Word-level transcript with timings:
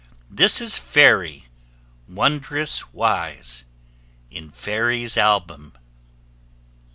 This 0.31 0.59
is 0.61 0.77
Fairy, 0.79 1.45
wondrous 2.09 2.91
wise, 2.91 3.65
IN 4.31 4.49
FAIRY'S 4.49 5.15
ALBUM. 5.15 5.73